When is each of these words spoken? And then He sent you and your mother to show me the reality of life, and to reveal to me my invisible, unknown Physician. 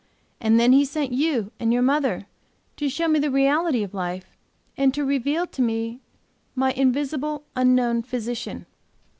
And 0.39 0.59
then 0.59 0.71
He 0.71 0.83
sent 0.83 1.11
you 1.11 1.51
and 1.59 1.71
your 1.71 1.83
mother 1.83 2.25
to 2.77 2.89
show 2.89 3.07
me 3.07 3.19
the 3.19 3.29
reality 3.29 3.83
of 3.83 3.93
life, 3.93 4.35
and 4.75 4.91
to 4.95 5.05
reveal 5.05 5.45
to 5.45 5.61
me 5.61 5.99
my 6.55 6.71
invisible, 6.71 7.43
unknown 7.55 8.01
Physician. 8.01 8.65